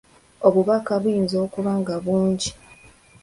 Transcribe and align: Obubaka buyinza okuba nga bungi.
Obubaka 0.47 0.91
buyinza 1.01 1.35
okuba 1.45 1.71
nga 1.81 1.95
bungi. 2.03 2.49